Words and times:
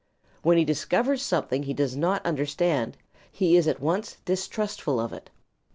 When 0.41 0.57
he 0.57 0.65
discovers 0.65 1.21
something 1.21 1.61
he 1.61 1.75
does 1.75 1.95
not 1.95 2.25
understand, 2.25 2.97
he 3.31 3.55
is 3.55 3.67
at 3.67 3.79
once 3.79 4.17
distrustful 4.25 4.99
of 4.99 5.13
it. 5.13 5.29